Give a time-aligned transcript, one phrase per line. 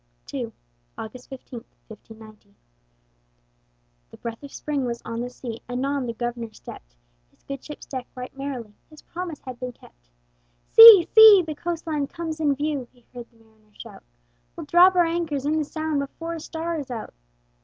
[0.33, 0.51] II
[0.97, 2.55] [August 15, 1590]
[4.09, 6.95] The breath of spring was on the sea; Anon the Governor stepped
[7.29, 10.09] His good ship's deck right merrily, His promise had been kept.
[10.71, 11.43] "See, see!
[11.45, 14.01] the coast line comes in view!" He heard the mariners shout,
[14.55, 17.13] "We'll drop our anchors in the Sound Before a star is out!"